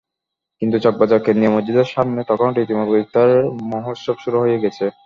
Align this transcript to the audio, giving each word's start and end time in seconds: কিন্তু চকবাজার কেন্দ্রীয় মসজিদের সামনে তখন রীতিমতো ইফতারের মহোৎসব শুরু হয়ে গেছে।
কিন্তু 0.61 0.77
চকবাজার 0.79 1.19
কেন্দ্রীয় 1.19 1.53
মসজিদের 1.55 1.87
সামনে 1.87 2.21
তখন 2.27 2.49
রীতিমতো 2.51 2.93
ইফতারের 2.97 3.43
মহোৎসব 3.71 4.15
শুরু 4.23 4.37
হয়ে 4.39 4.61
গেছে। 4.63 4.85